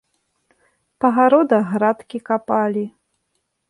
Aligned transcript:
Па 1.05 1.13
гародах 1.19 1.63
градкі 1.77 2.25
капалі. 2.31 2.85